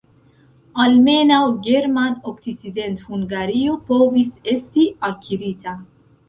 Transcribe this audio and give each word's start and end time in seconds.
Almenaŭ 0.85 1.41
German-Okcidenthungario 1.67 3.77
povis 3.91 4.33
esti 4.55 4.89
akirita. 5.13 5.77